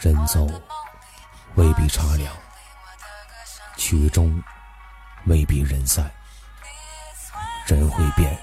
[0.00, 0.46] 人走
[1.56, 2.34] 未必茶凉，
[3.76, 4.42] 曲终
[5.26, 6.10] 未必人散。
[7.66, 8.36] 人会变，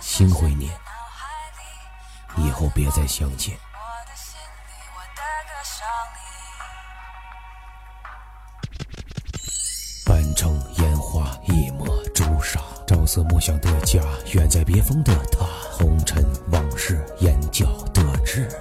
[0.00, 0.70] 心会念，
[2.36, 3.56] 以后别再相见。
[10.04, 14.00] 半城烟花一抹朱砂，朝思暮想的家，
[14.34, 16.22] 远在别方的他，红尘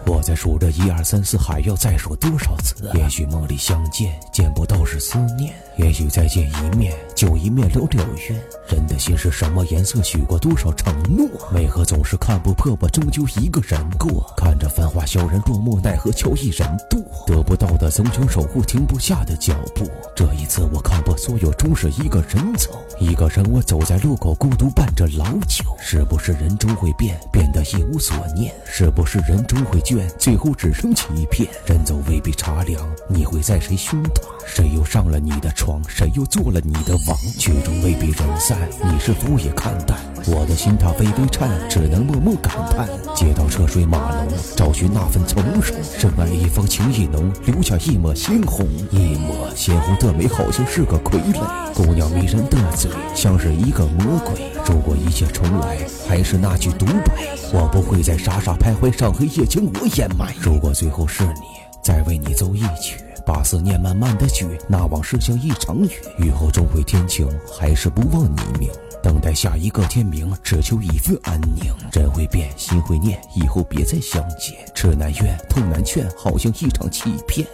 [0.06, 0.15] tiempo.
[0.26, 0.36] 再。
[0.36, 2.76] 数着一二三四，还要再数多少次？
[2.94, 8.40] 也许梦里相见，见不到是思念；也许再见一面，就一面了了缘。
[8.68, 10.04] 人的心是什么颜色？
[10.04, 11.26] 许过多少承诺？
[11.54, 12.78] 为何总是看不破？
[12.82, 14.30] 我终究一个人过。
[14.36, 17.04] 看着繁华小人落寞，奈何桥一人渡。
[17.26, 19.90] 得不到的总想守护，停不下的脚步。
[20.16, 22.70] 这一次我看破所有，终是一个人走。
[23.00, 25.64] 一个人我走在路口，孤独伴着老酒。
[25.80, 28.54] 是不是人终会变，变得一无所念？
[28.66, 31.48] 是不是人终会倦，最后只剩欺骗？
[31.68, 34.24] 人走未必茶凉，你会在谁胸膛？
[34.46, 35.82] 谁又上了你的床？
[35.88, 37.18] 谁又做了你的王？
[37.38, 39.98] 曲终未必人散，你是否也看淡？
[40.28, 42.88] 我的心它微微颤，只能默默感叹。
[43.16, 45.62] 街道车水马龙，找寻那份从容。
[45.84, 48.68] 深爱一方情意浓，留下一抹鲜红。
[48.92, 51.74] 一抹鲜红的美，好像是个傀儡。
[51.74, 54.36] 姑娘迷人的嘴，像是一个魔鬼。
[54.66, 60.34] 如果一切重来，还是那句独白，我不会再傻傻徘徊，上黑夜将我掩埋。
[60.40, 61.42] 如果最后是你，
[61.84, 62.98] 再为你奏一曲。
[63.26, 65.90] 把思念慢慢的聚，那往事像一场雨，
[66.20, 68.70] 雨后终会天晴，还是不忘你名，
[69.02, 71.74] 等待下一个天明，只求一份安宁。
[71.92, 74.56] 人会变，心会念，以后别再相见。
[74.76, 77.48] 痴难怨，痛难劝，好像一场欺骗。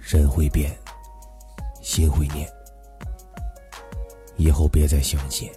[0.00, 0.74] 人会变，
[1.82, 2.48] 心会念，
[4.36, 5.50] 以后别再相见。